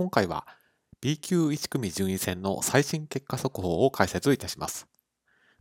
[0.00, 0.46] 今回は
[1.02, 4.86] B 級1組順位戦の最新結果速報を解説いたします。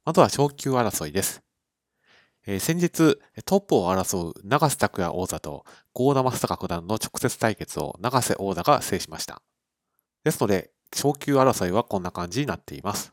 [0.06, 1.44] まずは昇級争いです。
[2.48, 9.42] えー、先日、トップを争う長瀬拓也王座と郷田正孝九段の直接対決を永瀬王座が制しました。
[10.24, 13.12] ですので、昇級争いはこんな感じになっています。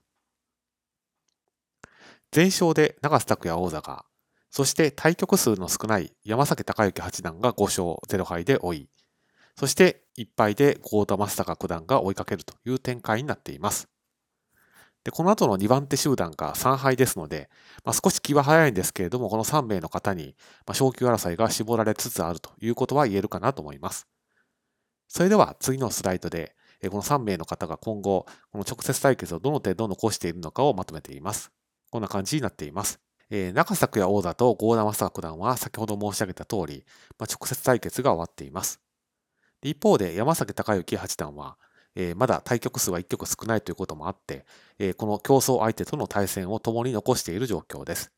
[2.30, 4.04] 全勝で永瀬拓也王座が、
[4.52, 8.88] そして対局数の少ない山崎隆之八段が5勝0敗で追い、
[9.59, 13.88] そして1敗で郷田正孝九段が追いかけるという展開になっています。
[15.05, 17.48] で、この後の2番手集団が3敗ですので、
[17.84, 20.34] まあ、少し気は早いんですけれども、この3名の方に、
[20.66, 24.09] ま昇級争いが絞られつつあるということは言えるかなと思います。
[25.06, 26.56] それでは次のスライドで、
[26.91, 31.52] この3名の方が今後、この直接対決をどの程度残しているのかをまとめています。
[31.91, 32.98] こんな感じになっています。
[33.30, 36.84] えー、中作や王座と郷田正孝九段は先ほど申し上げた通り、
[37.19, 38.80] まあ、直接対決が終わっています。
[39.70, 41.56] 一方で山崎隆之八段は、
[41.95, 44.45] えー、まだ対局数は1局少ないということもあって、
[44.79, 48.12] えー、この競争相手との対戦を共に残している状況です。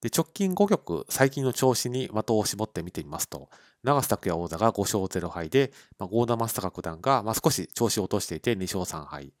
[0.00, 3.48] で直近5局、最近の調子に的を絞って見てみますと、
[3.82, 9.32] 長瀬拓也王座が5勝0敗で、まあ、郷田正孝九段が、まあ、少し調子を落としていて2勝3敗、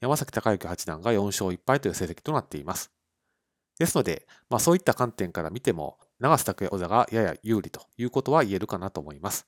[0.00, 2.90] 山崎隆之八段が4勝1敗という成績となっています。
[3.78, 9.46] ですので、まあ、そういった観点から見ても、長瀬拓也王座がやや有利ということは言えるかなと思います。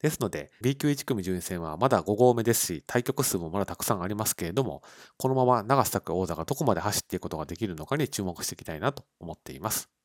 [0.00, 4.82] ですので、B 級1組順位戦はまだ5合目ですし、対局数もまだたくさんありますけれども、
[5.18, 9.99] このまま長瀬拓王座がどこまで走っていくことができるのかに注目していきたいなと思っています。